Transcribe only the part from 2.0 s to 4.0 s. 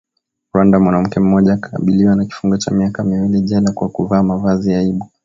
na kifungo cha miaka miwili jela kwa